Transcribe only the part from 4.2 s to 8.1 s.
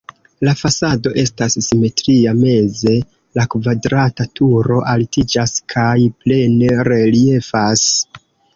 turo altiĝas kaj plene reliefas.